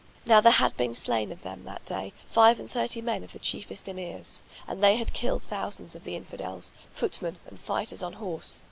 [0.25, 3.37] Now there had been slain of them that day five and thirty men of the
[3.37, 8.59] chiefest Emirs, and they had killed thousands of the Infidels, footmen and fighters on horse.